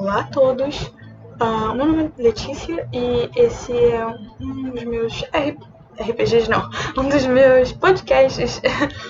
Olá 0.00 0.20
a 0.20 0.24
todos, 0.24 0.86
uh, 1.42 1.74
meu 1.74 1.84
nome 1.84 2.10
é 2.18 2.22
Letícia 2.22 2.88
e 2.90 3.28
esse 3.36 3.70
é 3.70 4.06
um 4.40 4.70
dos 4.70 4.82
meus 4.84 5.22
RPGs, 6.00 6.48
não, 6.48 6.70
um 6.96 7.06
dos 7.06 7.26
meus 7.26 7.70
podcasts 7.72 8.62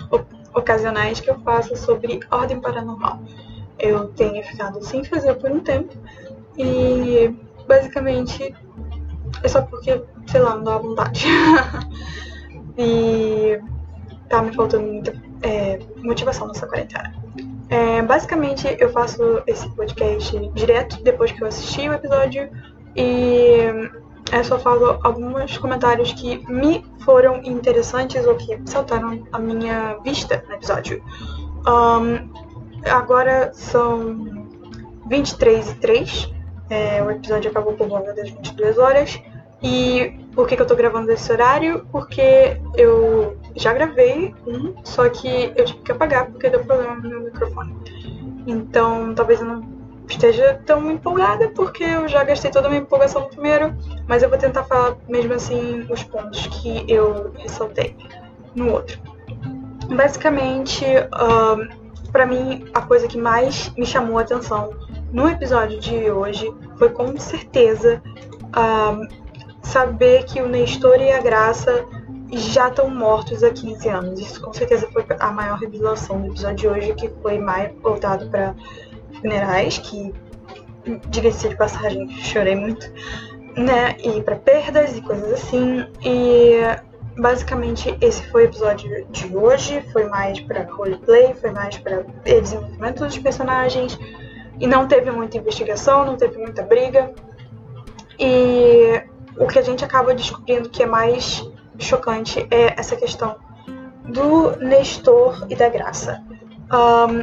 ocasionais 0.52 1.20
que 1.20 1.30
eu 1.30 1.38
faço 1.42 1.76
sobre 1.76 2.18
ordem 2.28 2.60
paranormal. 2.60 3.20
Eu 3.78 4.08
tenho 4.08 4.42
ficado 4.42 4.84
sem 4.84 5.04
fazer 5.04 5.34
por 5.34 5.52
um 5.52 5.60
tempo 5.60 5.96
e 6.58 7.36
basicamente 7.68 8.52
é 9.44 9.46
só 9.46 9.62
porque, 9.62 10.02
sei 10.26 10.40
lá, 10.40 10.56
não 10.56 10.64
dá 10.64 10.76
vontade. 10.76 11.24
e 12.76 13.60
tá 14.28 14.42
me 14.42 14.52
faltando 14.52 14.88
muita 14.88 15.14
é, 15.42 15.78
motivação 15.98 16.48
nessa 16.48 16.66
quarentena. 16.66 17.19
É, 17.70 18.02
basicamente, 18.02 18.76
eu 18.80 18.90
faço 18.90 19.42
esse 19.46 19.68
podcast 19.70 20.36
direto 20.50 21.00
depois 21.04 21.30
que 21.30 21.40
eu 21.40 21.46
assisti 21.46 21.88
o 21.88 21.94
episódio 21.94 22.50
e 22.96 23.90
eu 24.32 24.44
só 24.44 24.58
falo 24.58 24.98
alguns 25.04 25.56
comentários 25.56 26.12
que 26.12 26.44
me 26.50 26.84
foram 27.04 27.40
interessantes 27.44 28.26
ou 28.26 28.34
que 28.34 28.60
saltaram 28.66 29.24
a 29.32 29.38
minha 29.38 29.96
vista 30.04 30.44
no 30.48 30.54
episódio. 30.54 31.02
Um, 31.66 32.32
agora 32.88 33.52
são 33.54 34.48
23 35.08 35.70
e 35.70 35.74
3. 35.76 36.34
É, 36.70 37.02
o 37.02 37.10
episódio 37.10 37.50
acabou 37.50 37.74
por 37.74 37.88
volta 37.88 38.12
das 38.12 38.30
22 38.30 38.78
horas. 38.78 39.20
E 39.62 40.18
por 40.34 40.46
que, 40.48 40.56
que 40.56 40.62
eu 40.62 40.66
tô 40.66 40.74
gravando 40.74 41.10
esse 41.12 41.30
horário? 41.30 41.86
Porque 41.92 42.60
eu 42.76 43.36
já 43.56 43.72
gravei 43.72 44.34
um, 44.46 44.74
só 44.84 45.08
que 45.08 45.52
eu 45.56 45.64
tive 45.64 45.80
que 45.80 45.92
apagar 45.92 46.26
porque 46.26 46.48
deu 46.48 46.64
problema 46.64 46.96
no 46.96 47.08
meu 47.08 47.20
microfone. 47.22 47.76
Então 48.46 49.14
talvez 49.14 49.40
eu 49.40 49.46
não 49.46 49.80
esteja 50.08 50.60
tão 50.66 50.90
empolgada 50.90 51.48
porque 51.48 51.84
eu 51.84 52.08
já 52.08 52.24
gastei 52.24 52.50
toda 52.50 52.66
a 52.66 52.70
minha 52.70 52.82
empolgação 52.82 53.22
no 53.22 53.28
primeiro, 53.28 53.74
mas 54.06 54.22
eu 54.22 54.28
vou 54.28 54.38
tentar 54.38 54.64
falar 54.64 54.96
mesmo 55.08 55.34
assim 55.34 55.86
os 55.88 56.02
pontos 56.02 56.46
que 56.48 56.84
eu 56.88 57.32
ressaltei 57.38 57.96
no 58.54 58.72
outro. 58.72 58.98
Basicamente, 59.88 60.84
uh, 60.84 62.10
para 62.10 62.26
mim, 62.26 62.64
a 62.74 62.82
coisa 62.82 63.06
que 63.06 63.18
mais 63.18 63.72
me 63.76 63.86
chamou 63.86 64.18
a 64.18 64.22
atenção 64.22 64.72
no 65.12 65.28
episódio 65.28 65.80
de 65.80 66.10
hoje 66.10 66.52
foi 66.76 66.90
com 66.90 67.16
certeza 67.18 68.02
uh, 68.48 69.08
saber 69.62 70.24
que 70.24 70.40
o 70.40 70.48
Nestor 70.48 71.00
e 71.00 71.12
a 71.12 71.20
Graça 71.20 71.84
já 72.32 72.68
estão 72.68 72.88
mortos 72.88 73.42
há 73.42 73.50
15 73.50 73.88
anos. 73.88 74.20
Isso 74.20 74.40
com 74.40 74.52
certeza 74.52 74.88
foi 74.92 75.04
a 75.18 75.30
maior 75.30 75.58
revelação 75.58 76.20
do 76.20 76.28
episódio 76.28 76.56
de 76.56 76.68
hoje, 76.68 76.94
que 76.94 77.08
foi 77.22 77.38
mais 77.38 77.72
voltado 77.80 78.28
para 78.28 78.54
funerais, 79.20 79.78
que, 79.78 80.14
diga-se 81.08 81.48
de 81.48 81.56
passagem, 81.56 82.08
chorei 82.22 82.54
muito, 82.54 82.90
né? 83.56 83.96
E 83.98 84.22
para 84.22 84.36
perdas 84.36 84.96
e 84.96 85.02
coisas 85.02 85.32
assim. 85.32 85.86
E 86.04 86.60
basicamente 87.18 87.96
esse 88.00 88.22
foi 88.30 88.44
o 88.44 88.46
episódio 88.46 89.06
de 89.10 89.36
hoje. 89.36 89.82
Foi 89.92 90.04
mais 90.08 90.40
para 90.40 90.64
roleplay, 90.64 91.34
foi 91.34 91.50
mais 91.50 91.76
para 91.78 92.04
desenvolvimento 92.24 93.04
dos 93.04 93.18
personagens. 93.18 93.98
E 94.58 94.66
não 94.66 94.86
teve 94.86 95.10
muita 95.10 95.38
investigação, 95.38 96.04
não 96.04 96.16
teve 96.16 96.38
muita 96.38 96.62
briga. 96.62 97.12
E 98.18 99.02
o 99.38 99.46
que 99.46 99.58
a 99.58 99.62
gente 99.62 99.84
acaba 99.84 100.14
descobrindo 100.14 100.68
que 100.68 100.82
é 100.82 100.86
mais 100.86 101.42
chocante 101.80 102.46
é 102.50 102.78
essa 102.78 102.96
questão 102.96 103.36
do 104.04 104.56
Nestor 104.56 105.46
e 105.48 105.54
da 105.54 105.68
Graça. 105.68 106.22
Um, 106.72 107.20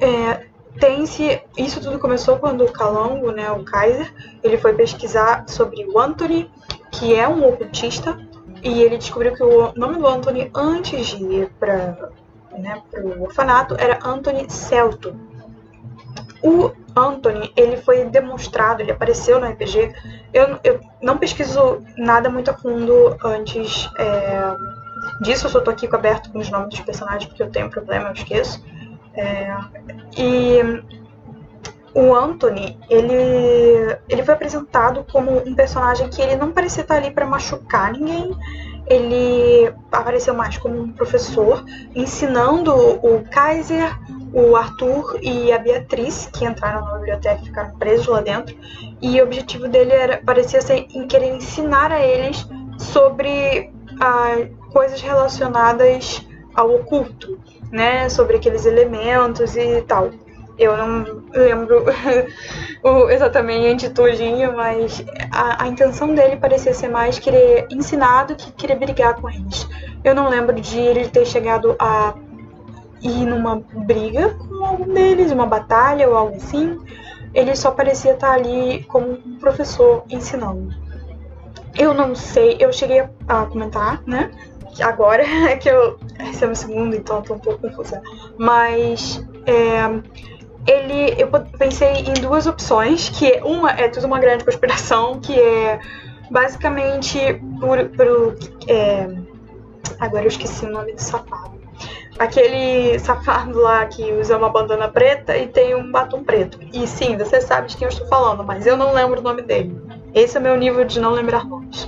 é, 0.00 0.46
tem-se 0.78 1.42
isso 1.56 1.80
tudo 1.80 1.98
começou 1.98 2.38
quando 2.38 2.64
o 2.64 2.72
Calongo, 2.72 3.30
né, 3.32 3.50
o 3.50 3.64
Kaiser, 3.64 4.12
ele 4.42 4.56
foi 4.56 4.72
pesquisar 4.74 5.44
sobre 5.48 5.84
o 5.86 5.98
Anthony, 5.98 6.50
que 6.90 7.14
é 7.14 7.28
um 7.28 7.46
ocultista, 7.46 8.18
e 8.62 8.82
ele 8.82 8.98
descobriu 8.98 9.34
que 9.34 9.42
o 9.42 9.72
nome 9.74 9.96
do 9.96 10.06
Anthony 10.06 10.50
antes 10.54 11.06
de 11.06 11.24
ir 11.24 11.50
para 11.58 12.10
né, 12.58 12.82
o 13.02 13.22
orfanato 13.22 13.74
era 13.78 13.98
Anthony 14.04 14.48
Celto. 14.50 15.14
O 16.42 16.72
Anthony, 16.96 17.52
ele 17.56 17.76
foi 17.76 18.04
demonstrado, 18.04 18.80
ele 18.80 18.92
apareceu 18.92 19.38
no 19.38 19.46
RPG. 19.46 19.92
Eu, 20.32 20.58
eu 20.64 20.80
não 21.02 21.18
pesquiso 21.18 21.82
nada 21.96 22.30
muito 22.30 22.50
a 22.50 22.54
fundo 22.54 23.16
antes 23.22 23.88
é, 23.98 24.54
disso, 25.20 25.46
eu 25.46 25.50
só 25.50 25.60
tô 25.60 25.70
aqui 25.70 25.86
com 25.86 25.96
aberto 25.96 26.30
com 26.32 26.38
os 26.38 26.50
nomes 26.50 26.70
dos 26.70 26.80
personagens 26.80 27.26
porque 27.26 27.42
eu 27.42 27.50
tenho 27.50 27.68
problema, 27.70 28.08
eu 28.08 28.12
esqueço. 28.12 28.64
É, 29.14 29.54
e 30.16 30.60
o 31.92 32.14
Anthony, 32.14 32.78
ele, 32.88 33.98
ele 34.08 34.22
foi 34.22 34.34
apresentado 34.34 35.04
como 35.10 35.46
um 35.46 35.54
personagem 35.54 36.08
que 36.08 36.22
ele 36.22 36.36
não 36.36 36.52
parecia 36.52 36.82
estar 36.82 36.96
ali 36.96 37.10
para 37.10 37.26
machucar 37.26 37.92
ninguém. 37.92 38.34
Ele 38.86 39.72
apareceu 39.90 40.34
mais 40.34 40.56
como 40.56 40.80
um 40.80 40.92
professor 40.92 41.64
ensinando 41.94 42.74
o 42.74 43.24
Kaiser, 43.30 43.96
o 44.32 44.54
Arthur 44.54 45.18
e 45.22 45.52
a 45.52 45.58
Beatriz, 45.58 46.28
que 46.32 46.44
entraram 46.44 46.84
na 46.84 46.94
biblioteca 46.94 47.40
e 47.42 47.46
ficaram 47.46 47.76
presos 47.76 48.06
lá 48.06 48.20
dentro. 48.20 48.56
E 49.00 49.20
o 49.20 49.24
objetivo 49.24 49.68
dele 49.68 49.92
era, 49.92 50.18
parecia 50.18 50.60
ser 50.60 50.86
em 50.94 51.06
querer 51.06 51.34
ensinar 51.34 51.90
a 51.90 52.00
eles 52.00 52.46
sobre 52.78 53.72
ah, 54.00 54.36
coisas 54.72 55.00
relacionadas 55.00 56.26
ao 56.54 56.74
oculto, 56.74 57.38
né? 57.70 58.08
Sobre 58.08 58.36
aqueles 58.36 58.66
elementos 58.66 59.56
e 59.56 59.82
tal. 59.82 60.10
Eu 60.58 60.76
não 60.76 61.22
lembro 61.32 61.86
exatamente 63.10 63.88
tudinho, 63.88 64.54
mas 64.54 65.02
a, 65.32 65.64
a, 65.64 65.66
intenção 65.66 66.14
dele 66.14 66.36
parecia 66.36 66.74
ser 66.74 66.88
mais 66.88 67.18
querer 67.18 67.66
ensinar 67.70 68.24
do 68.24 68.36
que 68.36 68.52
querer 68.52 68.76
brigar 68.76 69.14
com 69.18 69.30
eles. 69.30 69.66
Eu 70.04 70.14
não 70.14 70.28
lembro 70.28 70.60
de 70.60 70.78
ele 70.78 71.08
ter 71.08 71.24
chegado 71.24 71.74
a 71.78 72.14
ir 73.02 73.26
numa 73.26 73.62
briga 73.74 74.30
com 74.34 74.64
algum 74.64 74.92
deles, 74.92 75.32
uma 75.32 75.46
batalha 75.46 76.08
ou 76.08 76.16
algo 76.16 76.36
assim. 76.36 76.78
Ele 77.32 77.54
só 77.54 77.70
parecia 77.70 78.12
estar 78.12 78.32
ali 78.32 78.84
como 78.84 79.12
um 79.12 79.38
professor 79.38 80.04
ensinando. 80.10 80.74
Eu 81.78 81.94
não 81.94 82.14
sei, 82.14 82.56
eu 82.58 82.72
cheguei 82.72 83.04
a 83.28 83.46
comentar, 83.46 84.02
né? 84.06 84.30
Agora 84.82 85.24
que 85.58 85.68
eu. 85.68 85.98
Esse 86.28 86.44
é 86.44 86.48
o 86.48 86.54
segundo, 86.54 86.94
então 86.94 87.16
eu 87.16 87.22
tô 87.22 87.34
um 87.34 87.38
pouco 87.38 87.60
confusa. 87.60 88.02
Mas. 88.36 89.24
É, 89.46 90.70
ele. 90.70 91.14
Eu 91.16 91.28
pensei 91.58 92.04
em 92.06 92.14
duas 92.14 92.46
opções, 92.46 93.08
que 93.08 93.40
uma 93.42 93.70
é 93.70 93.88
tudo 93.88 94.06
uma 94.06 94.18
grande 94.18 94.44
conspiração, 94.44 95.20
que 95.20 95.38
é 95.38 95.80
basicamente 96.30 97.18
por. 97.60 97.88
por 97.90 98.36
é, 98.68 99.08
agora 99.98 100.24
eu 100.24 100.28
esqueci 100.28 100.66
o 100.66 100.70
nome 100.70 100.92
do 100.92 101.00
safado 101.00 101.59
aquele 102.20 102.98
safado 102.98 103.58
lá 103.58 103.86
que 103.86 104.12
usa 104.12 104.36
uma 104.36 104.50
bandana 104.50 104.86
preta 104.88 105.34
e 105.38 105.48
tem 105.48 105.74
um 105.74 105.90
batom 105.90 106.22
preto. 106.22 106.58
E 106.70 106.86
sim, 106.86 107.16
você 107.16 107.40
sabe 107.40 107.68
de 107.68 107.78
quem 107.78 107.86
eu 107.86 107.88
estou 107.88 108.06
falando, 108.08 108.44
mas 108.44 108.66
eu 108.66 108.76
não 108.76 108.92
lembro 108.92 109.20
o 109.20 109.22
nome 109.22 109.40
dele. 109.40 109.74
Esse 110.14 110.36
é 110.36 110.40
o 110.40 110.42
meu 110.42 110.54
nível 110.54 110.84
de 110.84 111.00
não 111.00 111.12
lembrar 111.12 111.46
nomes. 111.46 111.86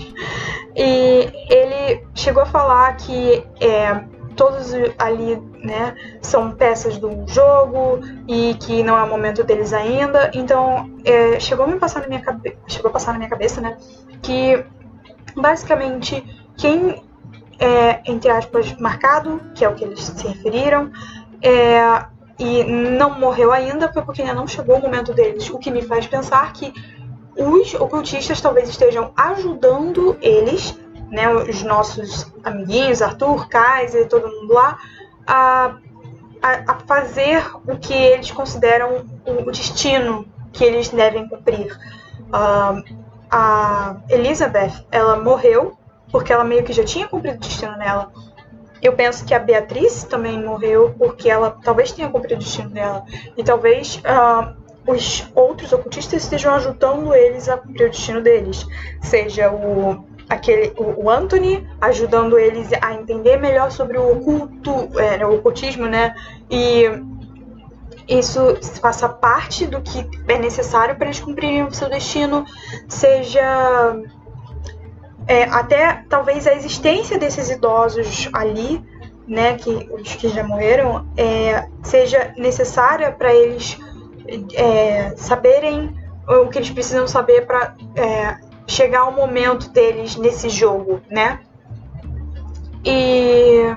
E 0.74 1.28
ele 1.50 2.02
chegou 2.14 2.42
a 2.42 2.46
falar 2.46 2.96
que 2.96 3.44
é, 3.60 4.04
todos 4.34 4.72
ali 4.98 5.36
né, 5.62 5.94
são 6.22 6.50
peças 6.52 6.96
do 6.96 7.26
jogo 7.26 8.00
e 8.26 8.54
que 8.54 8.82
não 8.82 8.96
é 8.96 9.02
o 9.02 9.08
momento 9.08 9.44
deles 9.44 9.74
ainda. 9.74 10.30
Então 10.32 10.90
é, 11.04 11.38
chegou 11.38 11.66
a 11.66 11.68
me 11.68 11.78
passar 11.78 12.00
na 12.00 12.08
minha 12.08 12.22
cabeça, 12.22 12.56
chegou 12.66 12.88
a 12.88 12.92
passar 12.92 13.12
na 13.12 13.18
minha 13.18 13.30
cabeça, 13.30 13.60
né, 13.60 13.76
que 14.22 14.64
basicamente 15.36 16.24
quem 16.56 17.02
é, 17.62 18.00
entre 18.04 18.28
aspas, 18.28 18.72
marcado, 18.76 19.40
que 19.54 19.64
é 19.64 19.68
o 19.68 19.74
que 19.74 19.84
eles 19.84 20.00
se 20.00 20.26
referiram, 20.26 20.90
é, 21.40 22.04
e 22.36 22.64
não 22.64 23.20
morreu 23.20 23.52
ainda, 23.52 23.92
foi 23.92 24.02
porque 24.02 24.20
ainda 24.20 24.34
não 24.34 24.48
chegou 24.48 24.78
o 24.78 24.82
momento 24.82 25.14
deles, 25.14 25.48
o 25.48 25.58
que 25.58 25.70
me 25.70 25.80
faz 25.80 26.04
pensar 26.08 26.52
que 26.52 26.74
os 27.38 27.72
ocultistas 27.74 28.40
talvez 28.40 28.68
estejam 28.68 29.12
ajudando 29.16 30.16
eles, 30.20 30.76
né, 31.08 31.32
os 31.32 31.62
nossos 31.62 32.32
amiguinhos, 32.42 33.00
Arthur, 33.00 33.48
Kaiser, 33.48 34.08
todo 34.08 34.28
mundo 34.28 34.52
lá, 34.52 34.76
a, 35.24 35.76
a, 36.42 36.72
a 36.72 36.74
fazer 36.80 37.44
o 37.64 37.76
que 37.76 37.94
eles 37.94 38.32
consideram 38.32 39.06
o, 39.24 39.50
destino 39.52 40.26
que 40.52 40.64
eles 40.64 40.88
devem 40.88 41.28
cumprir. 41.28 41.72
Uh, 42.26 42.82
a 43.30 43.96
Elizabeth, 44.10 44.84
ela 44.90 45.16
morreu 45.16 45.78
porque 46.12 46.32
ela 46.32 46.44
meio 46.44 46.62
que 46.62 46.72
já 46.72 46.84
tinha 46.84 47.08
cumprido 47.08 47.38
o 47.38 47.40
destino 47.40 47.76
nela. 47.76 48.12
Eu 48.82 48.92
penso 48.92 49.24
que 49.24 49.32
a 49.32 49.38
Beatriz 49.38 50.04
também 50.04 50.40
morreu 50.44 50.94
porque 50.98 51.30
ela 51.30 51.56
talvez 51.64 51.92
tenha 51.92 52.08
cumprido 52.08 52.34
o 52.34 52.38
destino 52.44 52.68
dela. 52.68 53.04
E 53.36 53.42
talvez 53.42 53.96
uh, 53.98 54.54
os 54.86 55.30
outros 55.34 55.72
ocultistas 55.72 56.24
estejam 56.24 56.52
ajudando 56.54 57.14
eles 57.14 57.48
a 57.48 57.56
cumprir 57.56 57.86
o 57.86 57.90
destino 57.90 58.20
deles. 58.20 58.66
Seja 59.00 59.50
o, 59.50 60.04
aquele, 60.28 60.72
o, 60.76 61.08
Anthony 61.08 61.66
ajudando 61.80 62.38
eles 62.38 62.70
a 62.80 62.94
entender 62.94 63.36
melhor 63.36 63.70
sobre 63.70 63.96
o 63.98 64.12
oculto, 64.12 64.88
é, 64.98 65.24
o 65.24 65.36
ocultismo, 65.36 65.86
né? 65.86 66.14
E 66.50 66.84
isso 68.08 68.56
faça 68.80 69.08
parte 69.08 69.64
do 69.66 69.80
que 69.80 70.06
é 70.26 70.38
necessário 70.38 70.96
para 70.96 71.06
eles 71.06 71.20
cumprirem 71.20 71.62
o 71.62 71.72
seu 71.72 71.88
destino, 71.88 72.44
seja 72.88 73.96
é, 75.26 75.44
até 75.44 76.04
talvez 76.08 76.46
a 76.46 76.54
existência 76.54 77.18
desses 77.18 77.50
idosos 77.50 78.28
ali, 78.32 78.84
né, 79.26 79.54
que 79.54 79.70
os 79.92 80.14
que 80.14 80.28
já 80.28 80.42
morreram, 80.42 81.06
é, 81.16 81.68
seja 81.82 82.32
necessária 82.36 83.12
para 83.12 83.32
eles 83.32 83.78
é, 84.54 85.14
saberem 85.16 85.94
o 86.26 86.48
que 86.48 86.58
eles 86.58 86.70
precisam 86.70 87.06
saber 87.06 87.46
para 87.46 87.74
é, 87.96 88.36
chegar 88.66 89.00
ao 89.00 89.12
momento 89.12 89.68
deles 89.70 90.16
nesse 90.16 90.48
jogo, 90.48 91.00
né? 91.10 91.40
E 92.84 93.76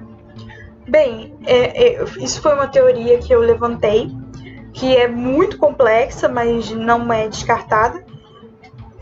bem, 0.87 1.35
é, 1.45 1.87
é, 1.87 2.03
isso 2.19 2.41
foi 2.41 2.53
uma 2.53 2.67
teoria 2.67 3.17
que 3.17 3.33
eu 3.33 3.39
levantei, 3.39 4.11
que 4.73 4.95
é 4.95 5.07
muito 5.07 5.57
complexa, 5.57 6.27
mas 6.27 6.71
não 6.71 7.11
é 7.11 7.27
descartada. 7.27 8.03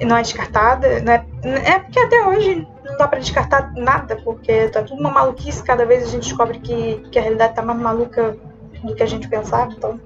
Não 0.01 0.17
é 0.17 0.21
descartada, 0.21 0.99
né? 0.99 1.25
É 1.29 1.32
porque 1.43 1.99
até 1.99 2.25
hoje 2.25 2.67
não 2.85 2.97
dá 2.97 3.07
para 3.07 3.19
descartar 3.19 3.73
nada, 3.75 4.15
porque 4.23 4.69
tá 4.69 4.81
tudo 4.81 4.99
uma 4.99 5.11
maluquice. 5.11 5.63
Cada 5.63 5.85
vez 5.85 6.03
a 6.03 6.07
gente 6.07 6.23
descobre 6.23 6.59
que, 6.59 7.03
que 7.11 7.19
a 7.19 7.21
realidade 7.21 7.55
tá 7.55 7.61
mais 7.61 7.79
maluca 7.79 8.37
do 8.83 8.95
que 8.95 9.03
a 9.03 9.05
gente 9.05 9.27
pensava. 9.27 9.71
Então, 9.71 9.99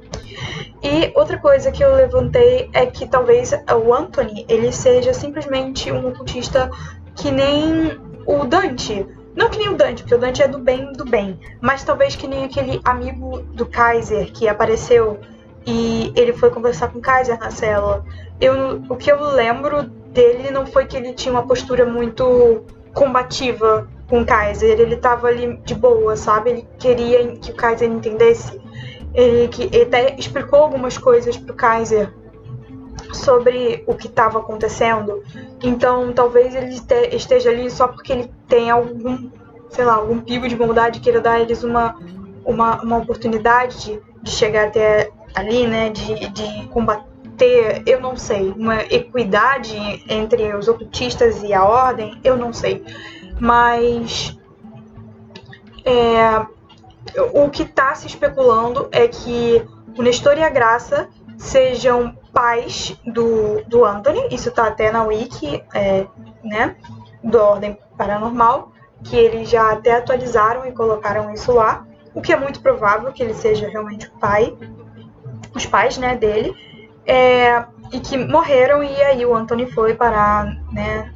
e 0.81 1.12
outra 1.16 1.38
coisa 1.38 1.72
que 1.72 1.84
eu 1.84 1.95
levantei 1.95 2.69
é 2.74 2.86
que 2.86 3.07
talvez 3.07 3.51
o 3.51 3.94
Anthony 3.94 4.45
ele 4.48 4.72
seja 4.72 5.13
simplesmente 5.13 5.92
um 5.92 6.07
ocultista 6.07 6.69
que 7.16 7.31
nem 7.31 8.00
o 8.25 8.45
Dante. 8.45 9.06
Não 9.36 9.50
que 9.50 9.60
nem 9.60 9.69
o 9.69 9.78
Dante, 9.78 10.04
porque 10.04 10.16
o 10.16 10.19
Dante 10.19 10.42
é 10.42 10.48
do 10.48 10.57
bem 10.57 10.92
do 10.94 11.06
bem, 11.06 11.40
mas 11.62 11.83
talvez 11.83 12.16
que 12.16 12.28
nem 12.28 12.45
aquele 12.45 12.81
amigo 12.83 13.42
do 13.54 13.68
Kaiser 13.68 14.31
que 14.31 14.48
apareceu 14.48 15.19
e 15.66 16.12
ele 16.16 16.33
foi 16.33 16.50
conversar 16.50 16.88
com 16.88 16.98
o 16.98 17.01
Kaiser 17.01 17.40
na 17.40 17.51
cela. 17.51 18.04
Eu, 18.40 18.81
o 18.90 18.95
que 18.95 19.12
eu 19.12 19.22
lembro 19.31 19.92
dele 20.18 20.50
não 20.50 20.66
foi 20.66 20.88
que 20.88 20.98
ele 20.98 21.14
tinha 21.14 21.31
uma 21.31 21.46
postura 21.46 21.86
muito 21.86 22.66
combativa 22.92 23.88
com 24.10 24.22
o 24.22 24.25
Kaiser, 24.25 24.80
ele 24.80 24.98
tava 24.98 25.28
ali 25.28 25.58
de 25.64 25.75
boa, 25.75 26.16
sabe? 26.16 26.50
Ele 26.50 26.68
queria 26.80 27.36
que 27.38 27.52
o 27.52 27.56
Kaiser 27.56 27.88
entendesse 27.88 28.60
ele, 29.14 29.48
que, 29.50 29.64
ele 29.66 29.84
até 29.84 30.16
explicou 30.18 30.64
algumas 30.64 30.98
coisas 30.98 31.38
pro 31.38 31.54
Kaiser 31.54 32.12
sobre 33.14 33.84
o 33.86 33.94
que 33.94 34.08
estava 34.08 34.40
acontecendo. 34.40 35.22
Então, 35.62 36.12
talvez 36.14 36.56
ele 36.56 36.80
te, 36.80 37.16
esteja 37.16 37.52
ali 37.52 37.69
só 37.69 37.88
porque 37.88 38.12
ele 38.12 38.31
tem 38.48 38.72
algum, 38.72 39.30
sei 39.69 39.86
lá, 39.86 39.96
algum 39.96 40.19
pico 40.19 40.48
de 40.48 40.56
bondade 40.56 41.00
queira 41.00 41.22
dar 41.22 41.34
a 41.34 41.40
eles 41.42 41.64
uma, 41.64 41.96
uma, 42.44 42.81
uma 42.81 42.98
oportunidade 42.98 43.86
de, 43.86 44.02
de 44.24 44.31
chegar 44.31 44.68
até 44.68 45.12
ali, 45.36 45.68
né? 45.68 45.92
De, 45.92 46.30
de 46.30 46.68
combater, 46.69 47.06
eu 47.86 48.01
não 48.01 48.16
sei, 48.16 48.51
uma 48.51 48.81
equidade 48.84 49.78
entre 50.10 50.54
os 50.56 50.68
ocultistas 50.68 51.44
e 51.44 51.54
a 51.54 51.63
ordem, 51.63 52.19
eu 52.24 52.36
não 52.36 52.51
sei. 52.51 52.84
Mas 53.39 54.38
é, 55.86 56.45
o 57.34 57.50
que 57.50 57.63
está 57.63 57.94
se 57.95 58.07
especulando 58.07 58.89
é 58.92 59.07
que 59.07 59.66
o 59.98 60.01
Nestor 60.01 60.38
e 60.38 60.44
a 60.44 60.50
Graça 60.50 61.10
sejam 61.38 62.18
pais 62.34 62.95
do, 63.06 63.63
do 63.68 63.86
Anthony, 63.86 64.28
isso 64.31 64.50
está 64.50 64.68
até 64.68 64.92
na 64.92 65.04
wiki, 65.04 65.63
é, 65.74 66.06
né, 66.44 66.75
do 67.24 67.38
Ordem 67.40 67.78
Paranormal, 67.98 68.72
que 69.04 69.16
eles 69.16 69.50
já 69.50 69.72
até 69.72 69.94
atualizaram 69.94 70.66
e 70.66 70.72
colocaram 70.72 71.33
isso 71.33 71.51
lá, 71.51 71.86
o 72.13 72.22
que 72.22 72.33
é 72.33 72.38
muito 72.38 72.62
provável 72.62 73.12
que 73.12 73.24
ele 73.24 73.33
seja 73.33 73.68
realmente 73.68 74.07
o 74.07 74.12
pai, 74.19 74.56
os 75.56 75.66
pais, 75.66 75.98
né, 75.98 76.16
dele, 76.16 76.56
é, 77.07 77.65
e 77.92 78.00
que 78.00 78.18
morreram 78.18 78.83
e 78.83 79.01
aí 79.01 79.25
o 79.25 79.33
Anthony 79.33 79.71
foi 79.71 79.95
parar, 79.95 80.45
né, 80.71 81.12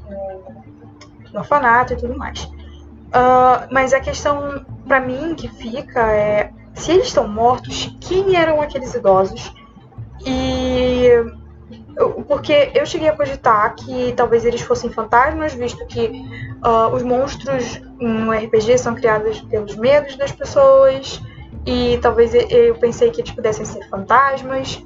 no 1.32 1.40
orfanato 1.40 1.94
e 1.94 1.98
tudo 1.98 2.18
mais. 2.18 2.44
Uh, 2.44 3.68
mas 3.70 3.94
a 3.94 4.00
questão 4.00 4.66
para 4.88 5.02
mim 5.02 5.36
que 5.36 5.50
fica 5.50 6.00
é 6.12 6.52
se 6.74 6.94
eles 6.94 7.08
estão 7.08 7.28
mortos, 7.28 7.96
quem 8.00 8.36
eram 8.38 8.62
aqueles 8.62 8.94
idosos? 8.94 9.54
E 10.26 11.10
porque 12.28 12.72
eu 12.74 12.86
cheguei 12.86 13.10
a 13.10 13.16
cogitar 13.16 13.76
que 13.76 14.14
talvez 14.14 14.46
eles 14.46 14.62
fossem 14.62 14.90
fantasmas, 14.90 15.54
visto 15.54 15.86
que 15.88 16.26
uh, 16.64 16.96
os 16.96 17.04
monstros 17.04 17.82
no 18.00 18.32
RPG 18.32 18.78
são 18.78 18.96
criados 18.96 19.42
pelos 19.42 19.76
medos 19.76 20.16
das 20.16 20.32
pessoas, 20.32 21.22
e 21.66 22.00
talvez 22.02 22.34
eu 22.34 22.76
pensei 22.76 23.12
que 23.12 23.22
eles 23.22 23.32
pudessem 23.32 23.66
ser 23.66 23.88
fantasmas, 23.90 24.82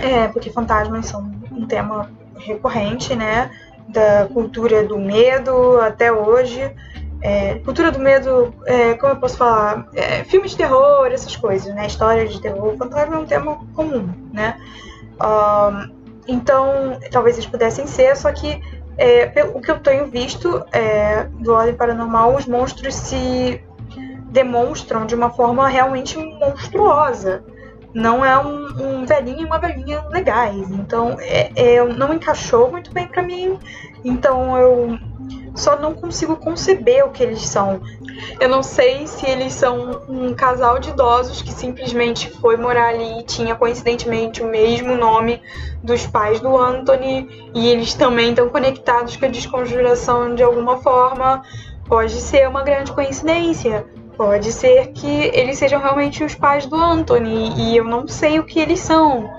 é, 0.00 0.28
porque 0.28 0.50
fantasmas 0.50 1.06
são 1.06 1.30
um 1.50 1.66
tema 1.66 2.10
recorrente, 2.36 3.14
né, 3.14 3.50
da 3.88 4.26
cultura 4.32 4.84
do 4.84 4.98
medo 4.98 5.80
até 5.80 6.12
hoje. 6.12 6.74
É, 7.22 7.56
cultura 7.56 7.90
do 7.90 7.98
medo, 7.98 8.54
é, 8.64 8.94
como 8.94 9.12
eu 9.12 9.16
posso 9.16 9.36
falar? 9.36 9.86
É, 9.94 10.24
filme 10.24 10.48
de 10.48 10.56
terror, 10.56 11.06
essas 11.12 11.36
coisas, 11.36 11.74
né? 11.74 11.86
História 11.86 12.26
de 12.26 12.40
terror, 12.40 12.76
fantasma 12.78 13.16
é 13.16 13.18
um 13.18 13.26
tema 13.26 13.60
comum, 13.74 14.08
né? 14.32 14.56
Um, 15.20 16.00
então, 16.26 16.98
talvez 17.10 17.36
eles 17.36 17.48
pudessem 17.48 17.86
ser, 17.86 18.16
só 18.16 18.32
que 18.32 18.62
é, 18.96 19.26
pelo, 19.26 19.60
que 19.60 19.70
eu 19.70 19.80
tenho 19.80 20.06
visto 20.06 20.64
é, 20.72 21.24
do 21.24 21.52
Ordem 21.52 21.74
Paranormal, 21.74 22.36
os 22.36 22.46
monstros 22.46 22.94
se 22.94 23.62
demonstram 24.30 25.04
de 25.04 25.14
uma 25.14 25.30
forma 25.30 25.68
realmente 25.68 26.16
monstruosa. 26.16 27.42
Não 27.92 28.24
é 28.24 28.38
um, 28.38 29.00
um 29.00 29.06
velhinho 29.06 29.42
e 29.42 29.44
uma 29.44 29.58
velhinha 29.58 30.04
legais. 30.08 30.70
Então, 30.70 31.16
é, 31.20 31.50
é 31.56 31.84
não 31.84 32.14
encaixou 32.14 32.70
muito 32.70 32.92
bem 32.92 33.06
para 33.06 33.22
mim. 33.22 33.58
Então, 34.04 34.56
eu 34.56 34.98
só 35.54 35.76
não 35.76 35.94
consigo 35.94 36.36
conceber 36.36 37.04
o 37.04 37.10
que 37.10 37.22
eles 37.22 37.46
são. 37.46 37.80
Eu 38.38 38.48
não 38.48 38.62
sei 38.62 39.06
se 39.06 39.26
eles 39.26 39.52
são 39.52 40.02
um 40.08 40.34
casal 40.34 40.78
de 40.78 40.90
idosos 40.90 41.42
que 41.42 41.52
simplesmente 41.52 42.30
foi 42.30 42.56
morar 42.56 42.88
ali 42.90 43.20
e 43.20 43.24
tinha 43.24 43.54
coincidentemente 43.54 44.42
o 44.42 44.46
mesmo 44.46 44.94
nome 44.94 45.42
dos 45.82 46.06
pais 46.06 46.40
do 46.40 46.56
Anthony 46.56 47.50
e 47.54 47.68
eles 47.68 47.94
também 47.94 48.30
estão 48.30 48.48
conectados 48.48 49.16
com 49.16 49.26
a 49.26 49.28
desconjuração 49.28 50.34
de 50.34 50.42
alguma 50.42 50.78
forma. 50.78 51.42
Pode 51.86 52.20
ser 52.20 52.48
uma 52.48 52.62
grande 52.62 52.92
coincidência. 52.92 53.84
Pode 54.20 54.52
ser 54.52 54.88
que 54.88 55.30
eles 55.32 55.56
sejam 55.56 55.80
realmente 55.80 56.22
os 56.22 56.34
pais 56.34 56.66
do 56.66 56.76
Anthony 56.76 57.54
e 57.56 57.78
eu 57.78 57.84
não 57.84 58.06
sei 58.06 58.38
o 58.38 58.44
que 58.44 58.60
eles 58.60 58.78
são. 58.78 59.32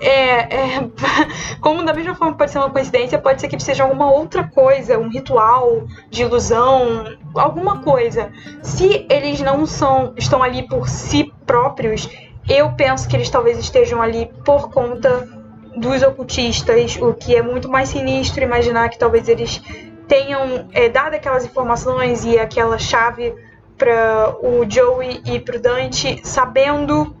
É, 0.00 0.78
é, 0.78 0.88
como 1.60 1.84
da 1.84 1.92
mesma 1.92 2.14
forma 2.14 2.34
pode 2.38 2.52
ser 2.52 2.56
uma 2.56 2.70
coincidência, 2.70 3.18
pode 3.18 3.38
ser 3.38 3.48
que 3.48 3.62
seja 3.62 3.82
alguma 3.82 4.10
outra 4.10 4.44
coisa, 4.44 4.98
um 4.98 5.10
ritual 5.10 5.84
de 6.08 6.22
ilusão, 6.22 7.04
alguma 7.34 7.82
coisa. 7.82 8.32
Se 8.62 9.06
eles 9.10 9.42
não 9.42 9.66
são, 9.66 10.14
estão 10.16 10.42
ali 10.42 10.66
por 10.66 10.88
si 10.88 11.30
próprios, 11.44 12.08
eu 12.48 12.72
penso 12.72 13.06
que 13.06 13.14
eles 13.14 13.28
talvez 13.28 13.58
estejam 13.58 14.00
ali 14.00 14.30
por 14.42 14.70
conta 14.70 15.28
dos 15.76 16.02
ocultistas, 16.02 16.96
o 16.96 17.12
que 17.12 17.36
é 17.36 17.42
muito 17.42 17.68
mais 17.68 17.90
sinistro 17.90 18.42
imaginar 18.42 18.88
que 18.88 18.98
talvez 18.98 19.28
eles 19.28 19.60
tenham 20.08 20.66
é, 20.72 20.88
dado 20.88 21.12
aquelas 21.12 21.44
informações 21.44 22.24
e 22.24 22.38
aquela 22.38 22.78
chave 22.78 23.34
para 23.76 24.34
o 24.42 24.68
Joey 24.68 25.20
e 25.24 25.38
para 25.38 25.56
o 25.56 25.60
Dante, 25.60 26.20
sabendo 26.24 27.14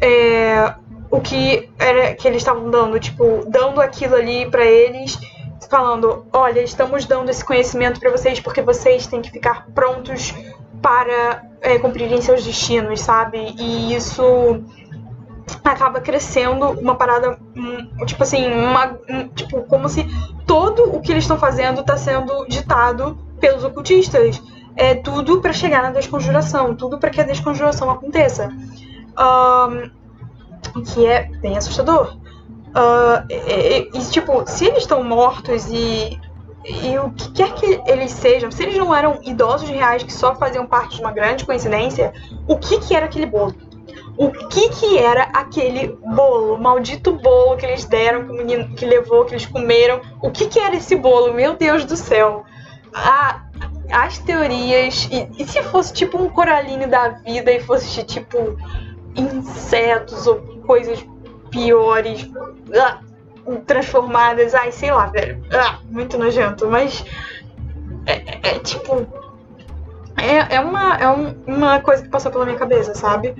é, 0.00 0.74
o 1.10 1.20
que 1.20 1.68
era 1.78 2.14
que 2.14 2.26
eles 2.26 2.38
estavam 2.38 2.70
dando, 2.70 2.98
tipo, 2.98 3.44
dando 3.48 3.80
aquilo 3.80 4.14
ali 4.14 4.48
para 4.50 4.64
eles, 4.64 5.18
falando, 5.68 6.26
olha, 6.32 6.60
estamos 6.60 7.04
dando 7.04 7.28
esse 7.28 7.44
conhecimento 7.44 7.98
para 7.98 8.10
vocês 8.10 8.40
porque 8.40 8.62
vocês 8.62 9.06
têm 9.06 9.20
que 9.20 9.30
ficar 9.30 9.66
prontos 9.74 10.34
para 10.80 11.42
é, 11.60 11.78
cumprirem 11.78 12.20
seus 12.20 12.44
destinos, 12.44 13.00
sabe? 13.00 13.54
E 13.58 13.94
isso 13.94 14.22
acaba 15.64 16.00
crescendo 16.00 16.70
uma 16.70 16.94
parada, 16.94 17.38
tipo 18.06 18.22
assim, 18.22 18.46
uma, 18.52 18.98
tipo, 19.34 19.62
como 19.62 19.88
se 19.88 20.06
todo 20.46 20.94
o 20.96 21.00
que 21.00 21.12
eles 21.12 21.24
estão 21.24 21.38
fazendo 21.38 21.80
está 21.80 21.96
sendo 21.96 22.46
ditado 22.46 23.18
pelos 23.40 23.64
ocultistas. 23.64 24.40
É 24.76 24.94
tudo 24.94 25.40
para 25.40 25.52
chegar 25.52 25.82
na 25.82 25.90
desconjuração, 25.90 26.74
tudo 26.74 26.98
para 26.98 27.10
que 27.10 27.20
a 27.20 27.24
desconjuração 27.24 27.90
aconteça. 27.90 28.52
Um, 29.18 29.90
que 30.82 31.06
é 31.06 31.24
bem 31.40 31.56
assustador. 31.56 32.16
Uh, 32.76 33.24
e, 33.30 33.88
e, 33.94 34.10
tipo, 34.10 34.44
se 34.46 34.66
eles 34.66 34.82
estão 34.82 35.02
mortos 35.02 35.66
e, 35.70 36.20
e 36.64 36.98
o 36.98 37.10
que 37.10 37.30
quer 37.32 37.54
que 37.54 37.80
eles 37.86 38.12
sejam, 38.12 38.50
se 38.50 38.62
eles 38.62 38.76
não 38.76 38.94
eram 38.94 39.18
idosos 39.22 39.68
reais 39.68 40.02
que 40.02 40.12
só 40.12 40.34
faziam 40.34 40.66
parte 40.66 40.96
de 40.96 41.00
uma 41.00 41.12
grande 41.12 41.46
coincidência, 41.46 42.12
o 42.46 42.58
que 42.58 42.78
que 42.80 42.94
era 42.94 43.06
aquele 43.06 43.24
bolo? 43.24 43.54
O 44.18 44.30
que 44.30 44.68
que 44.70 44.98
era 44.98 45.24
aquele 45.34 45.88
bolo? 46.14 46.54
O 46.54 46.58
maldito 46.58 47.12
bolo 47.12 47.56
que 47.56 47.66
eles 47.66 47.84
deram, 47.84 48.24
que 48.24 48.32
o 48.32 48.36
menino 48.36 48.74
que 48.74 48.84
levou, 48.84 49.24
que 49.24 49.32
eles 49.32 49.46
comeram. 49.46 50.00
O 50.22 50.30
que 50.30 50.46
que 50.46 50.58
era 50.58 50.74
esse 50.74 50.96
bolo? 50.96 51.34
Meu 51.34 51.54
Deus 51.54 51.84
do 51.84 51.96
céu. 51.96 52.44
A, 52.94 53.45
as 53.90 54.18
teorias. 54.18 55.08
E, 55.10 55.42
e 55.42 55.46
se 55.46 55.62
fosse 55.64 55.92
tipo 55.92 56.18
um 56.20 56.28
coraline 56.28 56.86
da 56.86 57.08
vida 57.08 57.50
e 57.52 57.60
fosse 57.60 58.02
tipo 58.04 58.56
insetos 59.14 60.26
ou 60.26 60.36
coisas 60.66 61.04
piores 61.50 62.28
ah, 62.74 63.00
transformadas. 63.66 64.54
Ai, 64.54 64.72
sei 64.72 64.92
lá, 64.92 65.06
velho. 65.06 65.42
Ah, 65.52 65.78
muito 65.88 66.18
nojento. 66.18 66.68
Mas 66.68 67.04
é, 68.06 68.12
é, 68.12 68.56
é 68.56 68.58
tipo. 68.60 69.06
É, 70.16 70.56
é, 70.56 70.60
uma, 70.60 70.96
é 70.96 71.08
um, 71.10 71.34
uma 71.46 71.80
coisa 71.80 72.02
que 72.02 72.08
passou 72.08 72.32
pela 72.32 72.46
minha 72.46 72.56
cabeça, 72.56 72.94
sabe? 72.94 73.34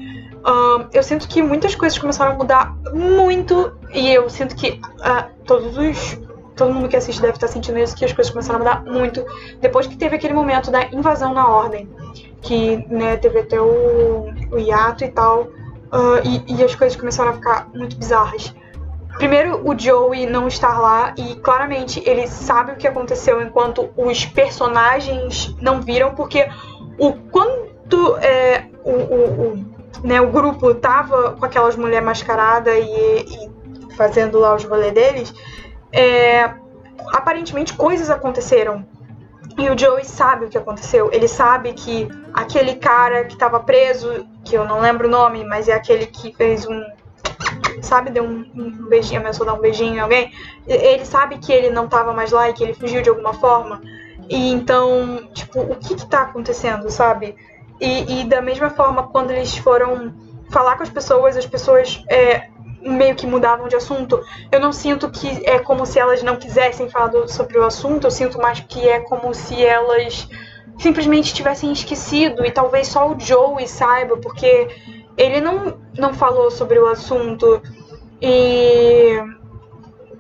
Uh, 0.47 0.87
eu 0.93 1.03
sinto 1.03 1.27
que 1.27 1.43
muitas 1.43 1.75
coisas 1.75 1.99
começaram 1.99 2.33
a 2.33 2.35
mudar 2.35 2.77
muito 2.93 3.77
e 3.93 4.13
eu 4.13 4.29
sinto 4.29 4.55
que 4.55 4.79
uh, 5.01 5.45
todos 5.45 5.77
os 5.77 6.21
todo 6.57 6.73
mundo 6.73 6.89
que 6.89 6.97
assiste 6.97 7.21
deve 7.21 7.35
estar 7.35 7.49
sentindo 7.49 7.79
isso, 7.79 7.95
que 7.95 8.05
as 8.05 8.13
coisas 8.13 8.33
começaram 8.33 8.61
a 8.61 8.65
mudar 8.65 8.85
muito 8.91 9.25
depois 9.61 9.87
que 9.87 9.97
teve 9.97 10.17
aquele 10.17 10.33
momento 10.33 10.71
da 10.71 10.87
invasão 10.87 11.35
na 11.35 11.47
ordem, 11.47 11.89
que 12.41 12.85
né, 12.89 13.17
teve 13.19 13.41
até 13.41 13.61
o, 13.61 14.33
o 14.51 14.59
hiato 14.59 15.05
e 15.05 15.09
tal, 15.09 15.43
uh, 15.43 16.19
e, 16.25 16.57
e, 16.57 16.65
as 16.65 16.75
coisas 16.75 16.99
começaram 16.99 17.31
a 17.31 17.35
ficar 17.35 17.69
muito 17.75 17.97
bizarras. 17.97 18.55
Primeiro, 19.19 19.67
o 19.69 19.79
Joey 19.79 20.27
não 20.27 20.47
estar 20.49 20.79
lá 20.79 21.15
e 21.17 21.37
claramente 21.37 22.03
ele 22.05 22.27
sabe 22.27 22.73
o 22.73 22.77
que 22.77 22.87
aconteceu 22.87 23.41
enquanto 23.41 23.89
os 23.97 24.27
personagens 24.27 25.55
não 25.61 25.81
viram, 25.81 26.15
porque 26.15 26.49
o 26.99 27.13
quanto 27.31 28.17
é, 28.19 28.67
o, 28.85 28.91
o, 28.91 29.43
o, 29.43 29.65
né, 30.05 30.21
o 30.21 30.31
grupo 30.31 30.75
tava 30.75 31.33
com 31.33 31.45
aquelas 31.45 31.77
mulheres 31.77 32.05
mascaradas 32.05 32.75
e, 32.75 33.47
e 33.89 33.95
fazendo 33.97 34.39
lá 34.39 34.55
os 34.55 34.65
rolês 34.65 34.93
deles, 34.93 35.35
é, 35.97 36.55
aparentemente 37.13 37.73
coisas 37.73 38.11
aconteceram. 38.11 38.87
E 39.59 39.71
o 39.71 39.79
Joey 39.79 40.05
sabe 40.05 40.45
o 40.45 40.49
que 40.51 40.59
aconteceu. 40.59 41.11
Ele 41.11 41.27
sabe 41.27 41.73
que 41.73 42.07
aquele 42.35 42.75
cara 42.75 43.25
que 43.25 43.33
estava 43.33 43.59
preso, 43.59 44.29
que 44.45 44.55
eu 44.55 44.67
não 44.67 44.81
lembro 44.81 45.09
o 45.09 45.11
nome, 45.11 45.45
mas 45.45 45.67
é 45.67 45.73
aquele 45.73 46.07
que 46.07 46.35
fez 46.35 46.67
um. 46.67 46.83
Sabe, 47.81 48.11
deu 48.11 48.25
um, 48.25 48.45
um 48.55 48.89
beijinho, 48.89 49.21
ameaçou 49.21 49.47
dar 49.47 49.55
um 49.55 49.61
beijinho 49.61 49.95
em 49.95 50.01
alguém. 50.01 50.31
Ele 50.67 51.05
sabe 51.05 51.39
que 51.39 51.53
ele 51.53 51.71
não 51.71 51.87
estava 51.87 52.13
mais 52.13 52.33
lá 52.33 52.51
e 52.51 52.53
que 52.53 52.63
ele 52.63 52.75
fugiu 52.75 53.01
de 53.01 53.09
alguma 53.09 53.33
forma. 53.33 53.81
E 54.29 54.51
então, 54.53 55.29
tipo, 55.33 55.61
o 55.61 55.77
que 55.77 55.95
que 55.95 56.07
tá 56.07 56.23
acontecendo, 56.23 56.91
sabe? 56.91 57.37
E, 57.81 58.21
e 58.21 58.25
da 58.25 58.43
mesma 58.43 58.71
forma, 58.71 59.05
quando 59.05 59.31
eles 59.31 59.57
foram 59.57 60.13
falar 60.51 60.77
com 60.77 60.83
as 60.83 60.91
pessoas, 60.91 61.37
as 61.37 61.47
pessoas 61.47 62.03
é, 62.09 62.49
meio 62.87 63.15
que 63.15 63.27
mudavam 63.27 63.69
de 63.69 63.77
assunto. 63.77 64.23
Eu 64.51 64.61
não 64.61 64.73
sinto 64.73 65.11
que 65.11 65.29
é 65.45 65.59
como 65.59 65.85
se 65.85 65.99
elas 65.99 66.23
não 66.23 66.37
quisessem 66.37 66.89
falar 66.89 67.09
do, 67.09 67.29
sobre 67.29 67.59
o 67.59 67.65
assunto, 67.65 68.07
eu 68.07 68.11
sinto 68.11 68.39
mais 68.39 68.61
que 68.61 68.89
é 68.89 69.01
como 69.01 69.35
se 69.35 69.65
elas 69.65 70.29
simplesmente 70.79 71.35
tivessem 71.35 71.73
esquecido 71.73 72.45
e 72.45 72.51
talvez 72.51 72.89
só 72.89 73.11
o 73.11 73.19
Joey 73.19 73.67
saiba, 73.67 74.17
porque 74.19 74.69
ele 75.17 75.41
não, 75.41 75.79
não 75.97 76.13
falou 76.13 76.51
sobre 76.51 76.79
o 76.79 76.87
assunto 76.87 77.63
e 78.21 79.19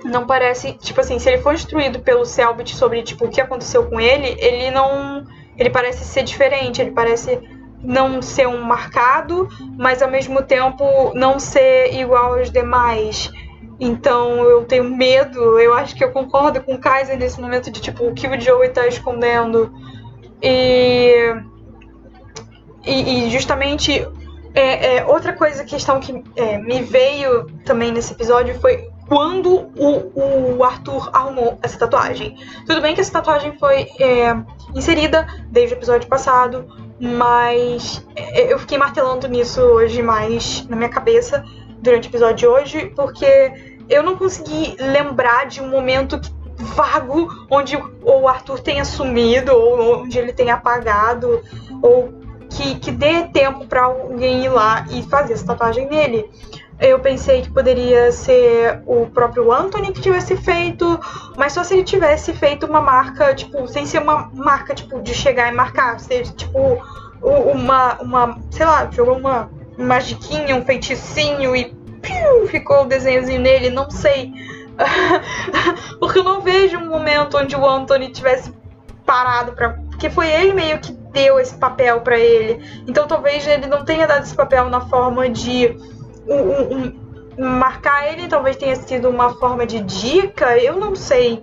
não 0.04 0.26
parece, 0.26 0.73
tipo 0.73 1.00
assim, 1.00 1.18
se 1.18 1.28
ele 1.28 1.42
for 1.42 1.54
instruído 1.54 2.00
pelo 2.00 2.25
Selbit 2.25 2.75
sobre 2.75 3.02
tipo 3.02 3.26
o 3.26 3.28
que 3.28 3.40
aconteceu 3.40 3.87
com 3.87 4.00
ele, 4.00 4.37
ele 4.38 4.70
não 4.70 5.25
ele 5.58 5.70
parece 5.70 6.04
ser 6.04 6.23
diferente, 6.23 6.82
ele 6.82 6.90
parece 6.90 7.40
não 7.83 8.21
ser 8.23 8.47
um 8.49 8.62
marcado, 8.62 9.49
mas 9.76 10.02
ao 10.02 10.11
mesmo 10.11 10.42
tempo 10.42 11.12
não 11.14 11.38
ser 11.38 11.95
igual 11.95 12.38
aos 12.38 12.50
demais. 12.50 13.30
Então 13.78 14.42
eu 14.45 14.64
tenho 14.64 14.85
medo, 14.85 15.59
eu 15.59 15.75
acho 15.75 15.95
que 15.95 16.02
eu 16.02 16.11
concordo 16.11 16.62
com 16.62 16.75
o 16.75 16.78
Kaiser 16.78 17.18
nesse 17.18 17.40
momento 17.40 17.71
de 17.71 17.80
tipo 17.80 18.06
o 18.06 18.14
que 18.14 18.26
o 18.26 18.40
Joey 18.40 18.71
tá 18.71 18.87
escondendo. 18.87 19.73
E, 20.42 21.35
e, 22.85 23.26
e 23.26 23.30
justamente 23.30 24.06
é, 24.56 24.97
é, 24.97 25.04
outra 25.04 25.35
coisa, 25.35 25.62
questão 25.64 26.00
que 26.00 26.25
é, 26.35 26.56
me 26.56 26.83
veio 26.83 27.45
também 27.66 27.92
nesse 27.92 28.14
episódio 28.14 28.59
foi 28.59 28.88
quando 29.06 29.71
o, 29.76 30.56
o, 30.56 30.64
Arthur 30.64 31.11
arrumou 31.12 31.59
essa 31.62 31.78
tatuagem. 31.78 32.37
Tudo 32.66 32.80
bem 32.80 32.95
que 32.95 33.00
essa 33.02 33.12
tatuagem 33.12 33.56
foi 33.59 33.87
é, 34.00 34.35
inserida 34.75 35.26
desde 35.50 35.75
o 35.75 35.76
episódio 35.76 36.09
passado, 36.09 36.66
mas 37.00 38.05
é, 38.15 38.53
eu 38.53 38.59
fiquei 38.59 38.79
martelando 38.79 39.29
nisso 39.29 39.61
hoje 39.61 40.03
mais 40.03 40.67
na 40.69 40.76
minha 40.76 40.88
cabeça 40.88 41.45
durante 41.81 42.09
o 42.09 42.11
episódio 42.11 42.37
de 42.37 42.47
hoje, 42.47 42.93
porque 42.97 43.76
eu 43.88 44.03
não 44.03 44.17
consegui 44.17 44.76
lembrar 44.79 45.47
de 45.47 45.61
um 45.61 45.69
momento 45.69 46.21
vago 46.59 47.29
onde 47.50 47.76
o 48.03 48.29
Arthur 48.29 48.61
tenha 48.61 48.85
sumido, 48.85 49.53
ou 49.53 50.03
onde 50.03 50.19
ele 50.19 50.33
tenha 50.33 50.55
apagado, 50.55 51.43
ou 51.83 52.25
que, 52.50 52.76
que 52.76 52.91
dê 52.91 53.25
tempo 53.25 53.67
para 53.67 53.85
alguém 53.85 54.45
ir 54.45 54.49
lá 54.49 54.87
e 54.91 55.03
fazer 55.03 55.35
essa 55.35 55.47
tatuagem 55.47 55.88
nele. 55.88 56.29
Eu 56.79 56.99
pensei 56.99 57.41
que 57.41 57.50
poderia 57.50 58.12
ser 58.12 58.83
o 58.87 59.07
próprio 59.07 59.50
Anthony 59.50 59.93
que 59.93 60.00
tivesse 60.00 60.37
feito, 60.37 61.00
mas 61.37 61.53
só 61.53 61.65
se 61.65 61.75
ele 61.75 61.85
tivesse 61.85 62.35
feito 62.35 62.67
uma 62.67 62.81
marca, 62.81 63.35
tipo, 63.35 63.67
sem 63.67 63.87
ser 63.87 63.99
uma 63.99 64.31
marca, 64.35 64.75
tipo, 64.75 65.00
de 65.00 65.15
chegar 65.15 65.50
e 65.50 65.57
marcar, 65.57 65.99
seja, 65.99 66.33
tipo, 66.33 66.79
uma, 67.23 67.95
uma 68.00 68.38
sei 68.50 68.67
lá, 68.67 68.88
jogou 68.91 69.17
uma 69.17 69.50
magiquinha, 69.79 70.55
um 70.55 70.65
feiticinho 70.65 71.57
e 71.57 71.75
piu, 72.03 72.47
ficou 72.49 72.83
o 72.83 72.87
desenhozinho 72.87 73.41
nele, 73.41 73.71
não 73.71 73.91
sei. 73.91 74.33
Porque 75.99 76.19
eu 76.19 76.25
não 76.25 76.43
vejo 76.43 76.76
um 76.76 76.88
momento 76.88 77.38
onde 77.38 77.57
o 77.57 77.67
Anthony 77.67 78.11
tivesse 78.11 78.53
parado 79.07 79.53
para 79.53 79.87
porque 79.97 80.11
foi 80.11 80.29
ele 80.29 80.53
meio 80.53 80.79
que 80.79 80.93
deu 81.16 81.40
esse 81.40 81.56
papel 81.56 82.02
para 82.02 82.18
ele. 82.18 82.62
Então 82.87 83.08
talvez 83.08 83.46
ele 83.46 83.66
não 83.66 83.85
tenha 83.85 84.06
dado 84.06 84.23
esse 84.23 84.35
papel 84.35 84.68
na 84.68 84.82
forma 84.82 85.28
de 85.30 85.75
um, 86.28 86.76
um, 86.76 87.49
marcar 87.58 88.12
ele 88.12 88.28
talvez 88.28 88.56
tenha 88.56 88.76
sido 88.76 89.08
uma 89.08 89.35
forma 89.37 89.66
de 89.66 89.80
dica, 89.80 90.58
eu 90.58 90.76
não 90.76 90.94
sei. 90.94 91.42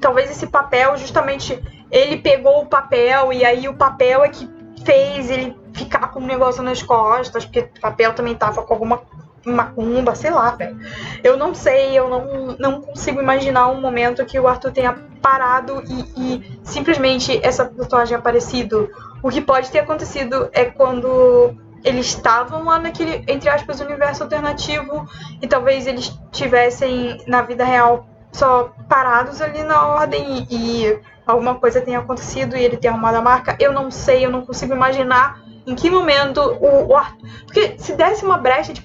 Talvez 0.00 0.30
esse 0.30 0.46
papel, 0.46 0.96
justamente, 0.96 1.60
ele 1.90 2.18
pegou 2.18 2.62
o 2.62 2.66
papel 2.66 3.32
e 3.32 3.44
aí 3.44 3.68
o 3.68 3.74
papel 3.74 4.24
é 4.24 4.28
que 4.28 4.48
fez 4.84 5.28
ele 5.28 5.56
ficar 5.74 6.08
com 6.08 6.20
um 6.20 6.26
negócio 6.26 6.62
nas 6.62 6.82
costas, 6.82 7.44
porque 7.44 7.60
o 7.60 7.80
papel 7.80 8.14
também 8.14 8.34
tava 8.34 8.62
com 8.62 8.72
alguma 8.72 9.02
macumba, 9.44 10.14
sei 10.14 10.30
lá, 10.30 10.50
velho. 10.50 10.78
Eu 11.22 11.36
não 11.36 11.54
sei, 11.54 11.98
eu 11.98 12.08
não, 12.08 12.56
não 12.58 12.80
consigo 12.80 13.20
imaginar 13.20 13.68
um 13.68 13.80
momento 13.80 14.24
que 14.24 14.38
o 14.38 14.48
Arthur 14.48 14.72
tenha 14.72 14.92
parado 15.20 15.82
e, 15.88 16.00
e 16.16 16.60
simplesmente 16.62 17.38
essa 17.42 17.64
tatuagem 17.64 18.16
aparecido. 18.16 18.90
O 19.22 19.30
que 19.30 19.40
pode 19.40 19.70
ter 19.70 19.80
acontecido 19.80 20.48
é 20.52 20.64
quando 20.64 21.54
eles 21.84 22.06
estavam 22.06 22.64
lá 22.64 22.78
naquele, 22.78 23.24
entre 23.26 23.48
aspas, 23.48 23.80
universo 23.80 24.22
alternativo 24.22 25.06
e 25.40 25.46
talvez 25.46 25.86
eles 25.86 26.16
tivessem 26.30 27.20
na 27.26 27.42
vida 27.42 27.64
real 27.64 28.06
só 28.30 28.72
parados 28.88 29.40
ali 29.40 29.62
na 29.62 29.88
ordem 29.88 30.46
e, 30.48 30.86
e 30.86 31.00
alguma 31.26 31.56
coisa 31.56 31.80
tenha 31.80 31.98
acontecido 31.98 32.56
e 32.56 32.64
ele 32.64 32.76
tenha 32.76 32.92
arrumado 32.92 33.16
a 33.16 33.22
marca. 33.22 33.56
Eu 33.60 33.72
não 33.72 33.90
sei, 33.90 34.24
eu 34.24 34.30
não 34.30 34.44
consigo 34.44 34.72
imaginar 34.72 35.40
em 35.66 35.74
que 35.74 35.90
momento 35.90 36.40
o, 36.40 36.88
o 36.88 36.96
Arthur. 36.96 37.28
Porque 37.44 37.74
se 37.78 37.94
desse 37.94 38.24
uma 38.24 38.38
brecha 38.38 38.72
de 38.72 38.80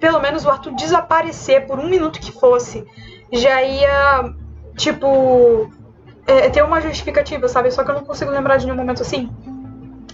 pelo 0.00 0.18
menos 0.18 0.44
o 0.44 0.50
Arthur 0.50 0.74
desaparecer 0.74 1.66
por 1.66 1.78
um 1.78 1.88
minuto 1.88 2.18
que 2.18 2.32
fosse, 2.32 2.84
já 3.32 3.62
ia, 3.62 4.34
tipo, 4.76 5.70
é, 6.26 6.48
ter 6.48 6.62
uma 6.62 6.80
justificativa, 6.80 7.46
sabe? 7.46 7.70
Só 7.70 7.84
que 7.84 7.90
eu 7.90 7.94
não 7.94 8.04
consigo 8.04 8.30
lembrar 8.30 8.56
de 8.56 8.64
nenhum 8.64 8.78
momento 8.78 9.02
assim 9.02 9.30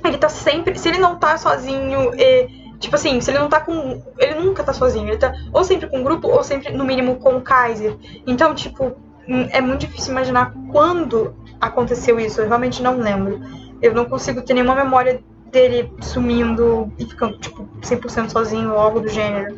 ele 0.08 0.18
tá 0.18 0.28
sempre. 0.28 0.78
Se 0.78 0.88
ele 0.88 0.98
não 0.98 1.16
tá 1.16 1.36
sozinho, 1.36 2.14
e, 2.14 2.48
tipo 2.78 2.94
assim, 2.94 3.20
se 3.20 3.30
ele 3.30 3.38
não 3.38 3.48
tá 3.48 3.60
com. 3.60 4.02
Ele 4.18 4.34
nunca 4.40 4.62
tá 4.62 4.72
sozinho. 4.72 5.08
Ele 5.08 5.18
tá 5.18 5.32
ou 5.52 5.64
sempre 5.64 5.88
com 5.88 6.00
o 6.00 6.04
grupo, 6.04 6.28
ou 6.28 6.42
sempre, 6.42 6.72
no 6.72 6.84
mínimo, 6.84 7.16
com 7.16 7.36
o 7.36 7.40
Kaiser. 7.40 7.96
Então, 8.26 8.54
tipo, 8.54 8.96
hum, 9.28 9.48
é 9.50 9.60
muito 9.60 9.80
difícil 9.80 10.12
imaginar 10.12 10.52
quando 10.70 11.34
aconteceu 11.60 12.18
isso. 12.18 12.40
Eu 12.40 12.48
realmente 12.48 12.82
não 12.82 12.98
lembro. 12.98 13.40
Eu 13.82 13.94
não 13.94 14.04
consigo 14.04 14.42
ter 14.42 14.54
nenhuma 14.54 14.74
memória 14.74 15.22
dele 15.50 15.92
sumindo 16.00 16.92
e 16.98 17.04
ficando, 17.04 17.38
tipo, 17.38 17.68
100% 17.80 18.30
sozinho 18.30 18.72
ou 18.72 18.78
algo 18.78 19.00
do 19.00 19.08
gênero. 19.08 19.54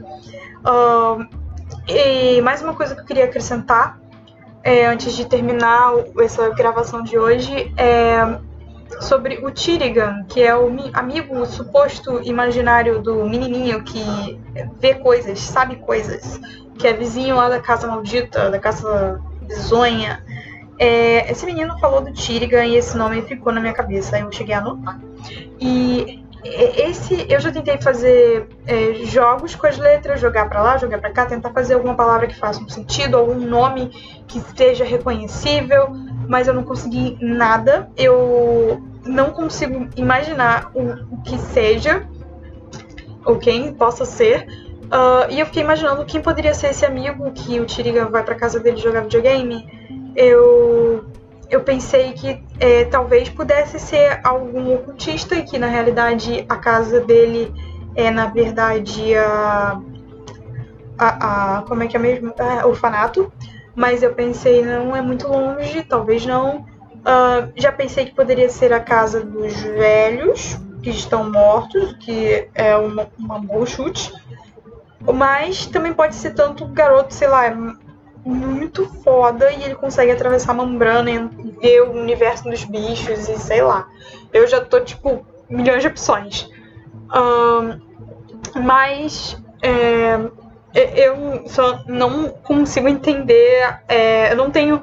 Uh, 0.60 1.26
e 1.86 2.40
mais 2.42 2.62
uma 2.62 2.74
coisa 2.74 2.94
que 2.94 3.00
eu 3.00 3.04
queria 3.04 3.24
acrescentar 3.24 3.98
é, 4.62 4.86
antes 4.86 5.14
de 5.14 5.24
terminar 5.24 5.92
essa 6.20 6.50
gravação 6.50 7.02
de 7.02 7.18
hoje 7.18 7.72
é 7.76 8.38
sobre 9.00 9.44
o 9.44 9.50
Tirigan, 9.50 10.24
que 10.28 10.42
é 10.42 10.56
o 10.56 10.70
amigo 10.92 11.44
suposto 11.46 12.20
imaginário 12.22 13.00
do 13.00 13.24
menininho 13.28 13.82
que 13.82 14.02
vê 14.80 14.94
coisas, 14.94 15.38
sabe 15.40 15.76
coisas, 15.76 16.40
que 16.78 16.86
é 16.86 16.92
vizinho 16.92 17.36
lá 17.36 17.48
da 17.48 17.60
casa 17.60 17.86
maldita, 17.86 18.50
da 18.50 18.58
casa 18.58 19.20
bizonha. 19.42 20.24
É, 20.78 21.30
esse 21.30 21.44
menino 21.44 21.78
falou 21.78 22.00
do 22.00 22.12
Tirigan 22.12 22.64
e 22.64 22.76
esse 22.76 22.96
nome 22.96 23.22
ficou 23.22 23.52
na 23.52 23.60
minha 23.60 23.72
cabeça, 23.72 24.18
eu 24.18 24.32
cheguei 24.32 24.54
a 24.54 24.58
anotar. 24.58 24.98
E 25.60 26.24
esse 26.44 27.26
eu 27.28 27.40
já 27.40 27.50
tentei 27.50 27.78
fazer 27.78 28.48
é, 28.66 28.94
jogos 29.04 29.54
com 29.54 29.66
as 29.66 29.76
letras, 29.76 30.20
jogar 30.20 30.48
para 30.48 30.62
lá, 30.62 30.78
jogar 30.78 30.98
para 30.98 31.10
cá, 31.10 31.26
tentar 31.26 31.52
fazer 31.52 31.74
alguma 31.74 31.94
palavra 31.94 32.26
que 32.26 32.36
faça 32.36 32.60
um 32.62 32.68
sentido, 32.68 33.16
algum 33.16 33.34
nome 33.34 33.90
que 34.26 34.38
esteja 34.38 34.84
reconhecível 34.84 35.92
mas 36.28 36.46
eu 36.46 36.54
não 36.54 36.62
consegui 36.62 37.16
nada. 37.20 37.90
Eu 37.96 38.82
não 39.04 39.30
consigo 39.30 39.88
imaginar 39.96 40.70
o, 40.74 41.14
o 41.14 41.22
que 41.22 41.38
seja. 41.38 42.06
ou 43.24 43.38
quem 43.38 43.72
possa 43.72 44.04
ser. 44.04 44.46
Uh, 44.84 45.30
e 45.30 45.40
eu 45.40 45.46
fiquei 45.46 45.62
imaginando 45.62 46.04
quem 46.04 46.20
poderia 46.20 46.54
ser 46.54 46.68
esse 46.68 46.84
amigo 46.84 47.30
que 47.32 47.60
o 47.60 47.66
Tiriga 47.66 48.06
vai 48.06 48.22
pra 48.22 48.34
casa 48.34 48.60
dele 48.60 48.76
jogar 48.76 49.02
videogame. 49.02 49.66
Eu, 50.14 51.06
eu 51.50 51.62
pensei 51.62 52.12
que 52.12 52.42
é, 52.60 52.84
talvez 52.84 53.28
pudesse 53.28 53.78
ser 53.78 54.20
algum 54.22 54.74
ocultista 54.74 55.34
e 55.34 55.42
que 55.42 55.58
na 55.58 55.66
realidade 55.66 56.44
a 56.48 56.56
casa 56.56 57.00
dele 57.00 57.52
é 57.94 58.10
na 58.10 58.26
verdade 58.26 59.16
a. 59.16 59.80
a, 60.98 61.58
a 61.58 61.62
como 61.62 61.82
é 61.82 61.86
que 61.86 61.96
é 61.96 62.00
mesmo? 62.00 62.32
É, 62.38 62.64
orfanato. 62.64 63.32
Mas 63.74 64.02
eu 64.02 64.12
pensei, 64.12 64.64
não 64.64 64.94
é 64.94 65.00
muito 65.00 65.28
longe, 65.28 65.82
talvez 65.84 66.26
não. 66.26 66.66
Uh, 66.98 67.52
já 67.54 67.70
pensei 67.70 68.06
que 68.06 68.14
poderia 68.14 68.48
ser 68.48 68.72
a 68.72 68.80
casa 68.80 69.24
dos 69.24 69.54
velhos 69.62 70.58
que 70.82 70.90
estão 70.90 71.30
mortos, 71.30 71.92
que 72.00 72.48
é 72.54 72.76
uma, 72.76 73.08
uma 73.16 73.38
boa 73.38 73.64
chute. 73.64 74.12
Mas 75.00 75.66
também 75.66 75.92
pode 75.92 76.16
ser 76.16 76.34
tanto 76.34 76.66
garoto, 76.66 77.14
sei 77.14 77.28
lá, 77.28 77.44
muito 78.28 78.86
foda 79.02 79.50
e 79.50 79.64
ele 79.64 79.74
consegue 79.74 80.12
atravessar 80.12 80.52
a 80.52 80.54
membrana 80.54 81.10
e 81.10 81.18
ver 81.60 81.80
o 81.82 81.92
universo 81.92 82.44
dos 82.44 82.62
bichos 82.62 83.26
e 83.26 83.38
sei 83.38 83.62
lá. 83.62 83.88
Eu 84.32 84.46
já 84.46 84.60
tô, 84.60 84.80
tipo, 84.80 85.26
milhões 85.48 85.80
de 85.80 85.88
opções. 85.88 86.50
Um, 87.10 87.80
mas 88.60 89.42
é, 89.62 90.18
eu 90.74 91.48
só 91.48 91.82
não 91.86 92.28
consigo 92.28 92.86
entender. 92.86 93.80
É, 93.88 94.32
eu 94.32 94.36
não 94.36 94.50
tenho. 94.50 94.82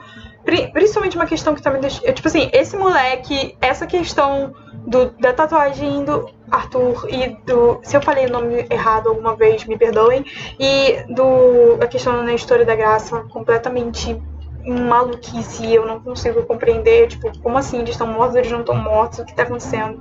Principalmente 0.74 1.16
uma 1.16 1.28
questão 1.28 1.54
que 1.54 1.62
tá 1.62 1.70
me 1.70 1.80
deixando. 1.80 2.12
Tipo 2.14 2.28
assim, 2.28 2.50
esse 2.52 2.76
moleque, 2.76 3.56
essa 3.62 3.86
questão 3.86 4.56
do, 4.88 5.12
da 5.20 5.34
tatuagem 5.34 6.04
do 6.04 6.30
Arthur 6.50 7.08
e 7.10 7.30
do. 7.46 7.80
Se 7.84 7.98
eu 7.98 8.02
falei 8.02 8.26
o 8.26 8.32
nome 8.32 8.66
errado 8.70 9.10
alguma 9.10 9.36
vez, 9.36 9.66
me 9.66 9.78
perdoem. 9.78 10.26
E 10.60 11.04
do. 11.14 11.78
A 11.82 11.88
questão 11.88 12.24
na 12.24 12.34
história 12.34 12.66
da 12.66 12.76
graça, 12.76 13.22
completamente 13.30 14.22
maluquice. 14.66 15.74
Eu 15.74 15.86
não 15.86 16.00
consigo 16.00 16.44
compreender, 16.44 17.08
tipo, 17.08 17.32
como 17.40 17.58
assim 17.58 17.80
eles 17.80 17.92
estão 17.92 18.08
mortos, 18.08 18.36
eles 18.36 18.52
não 18.52 18.62
estão 18.62 18.76
mortos, 18.76 19.20
o 19.20 19.26
que 19.26 19.32
está 19.32 19.44
acontecendo. 19.44 20.00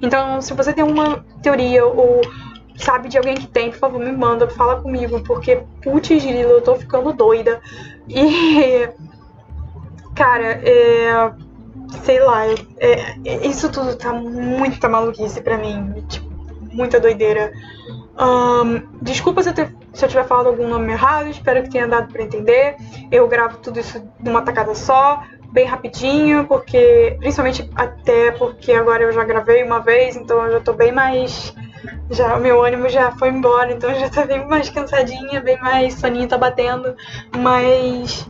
Então, 0.00 0.40
se 0.40 0.52
você 0.54 0.72
tem 0.72 0.84
uma 0.84 1.24
teoria 1.42 1.84
ou 1.84 2.20
sabe 2.76 3.08
de 3.08 3.16
alguém 3.16 3.34
que 3.34 3.46
tem, 3.46 3.70
por 3.70 3.78
favor, 3.78 4.00
me 4.00 4.12
manda, 4.12 4.48
fala 4.48 4.80
comigo, 4.80 5.22
porque 5.22 5.62
putz, 5.82 6.08
grilo, 6.08 6.52
eu 6.52 6.62
tô 6.62 6.74
ficando 6.76 7.12
doida. 7.12 7.60
E. 8.08 8.88
Cara, 10.14 10.60
é 10.62 11.32
sei 12.04 12.20
lá, 12.20 12.46
é, 12.78 13.16
isso 13.46 13.70
tudo 13.70 13.96
tá 13.96 14.12
muita 14.12 14.88
maluquice 14.88 15.40
pra 15.40 15.58
mim, 15.58 16.04
tipo, 16.08 16.30
muita 16.72 16.98
doideira. 16.98 17.52
Um, 18.18 18.82
desculpa 19.00 19.42
se 19.42 19.50
eu, 19.50 19.54
ter, 19.54 19.74
se 19.92 20.04
eu 20.04 20.08
tiver 20.08 20.24
falado 20.24 20.48
algum 20.48 20.68
nome 20.68 20.92
errado, 20.92 21.28
espero 21.28 21.62
que 21.62 21.70
tenha 21.70 21.86
dado 21.86 22.12
para 22.12 22.22
entender. 22.22 22.76
Eu 23.10 23.28
gravo 23.28 23.58
tudo 23.58 23.78
isso 23.78 24.02
numa 24.20 24.42
tacada 24.42 24.74
só, 24.74 25.22
bem 25.52 25.66
rapidinho, 25.66 26.46
porque 26.46 27.16
principalmente 27.18 27.70
até 27.74 28.32
porque 28.32 28.72
agora 28.72 29.02
eu 29.02 29.12
já 29.12 29.24
gravei 29.24 29.62
uma 29.62 29.80
vez, 29.80 30.16
então 30.16 30.44
eu 30.46 30.52
já 30.52 30.60
tô 30.60 30.72
bem 30.72 30.92
mais 30.92 31.54
já 32.10 32.36
meu 32.38 32.62
ânimo 32.62 32.88
já 32.88 33.10
foi 33.12 33.28
embora, 33.28 33.72
então 33.72 33.90
eu 33.90 33.98
já 33.98 34.08
tô 34.08 34.24
bem 34.24 34.46
mais 34.46 34.70
cansadinha, 34.70 35.40
bem 35.40 35.58
mais 35.60 35.94
soninho 35.94 36.28
tá 36.28 36.38
batendo, 36.38 36.94
mas 37.36 38.28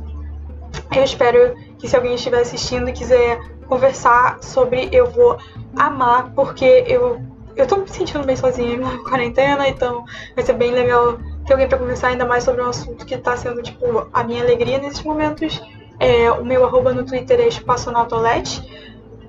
eu 0.94 1.04
espero 1.04 1.54
que 1.82 1.88
se 1.88 1.96
alguém 1.96 2.14
estiver 2.14 2.40
assistindo 2.40 2.88
e 2.88 2.92
quiser 2.92 3.40
conversar 3.66 4.38
sobre, 4.40 4.88
eu 4.92 5.10
vou 5.10 5.36
amar, 5.76 6.30
porque 6.32 6.84
eu, 6.86 7.20
eu 7.56 7.66
tô 7.66 7.78
me 7.78 7.88
sentindo 7.88 8.24
bem 8.24 8.36
sozinha 8.36 8.78
na 8.78 8.98
quarentena, 8.98 9.68
então 9.68 10.04
vai 10.36 10.44
ser 10.44 10.52
bem 10.52 10.70
legal 10.70 11.18
ter 11.44 11.54
alguém 11.54 11.66
para 11.66 11.78
conversar 11.78 12.08
ainda 12.08 12.24
mais 12.24 12.44
sobre 12.44 12.62
um 12.62 12.68
assunto 12.68 13.04
que 13.04 13.18
tá 13.18 13.36
sendo, 13.36 13.60
tipo, 13.62 14.06
a 14.12 14.22
minha 14.22 14.44
alegria 14.44 14.78
nesses 14.78 15.02
momentos. 15.02 15.60
É, 15.98 16.30
o 16.30 16.44
meu 16.44 16.64
arroba 16.64 16.94
no 16.94 17.04
Twitter 17.04 17.40
é 17.40 17.48
espaçonautolet. 17.48 18.62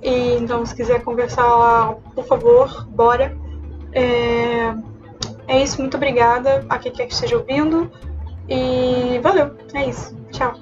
E 0.04 0.36
então, 0.36 0.64
se 0.64 0.76
quiser 0.76 1.02
conversar 1.02 1.48
lá, 1.48 1.96
por 2.14 2.26
favor, 2.26 2.86
bora. 2.90 3.36
É, 3.92 4.76
é 5.48 5.64
isso, 5.64 5.82
muito 5.82 5.98
obrigada 5.98 6.64
a 6.70 6.78
quem 6.78 6.92
quer 6.92 7.08
que 7.08 7.14
esteja 7.14 7.36
ouvindo. 7.36 7.92
E 8.48 9.20
valeu, 9.24 9.56
é 9.74 9.90
isso. 9.90 10.16
Tchau. 10.32 10.54